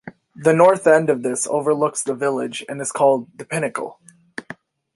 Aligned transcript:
The 0.35 0.51
North 0.51 0.87
end 0.87 1.11
of 1.11 1.21
this 1.21 1.45
overlooks 1.45 2.01
the 2.01 2.15
village 2.15 2.65
and 2.67 2.81
is 2.81 2.91
called 2.91 3.27
"the 3.37 3.45
Pinnacle". 3.45 3.99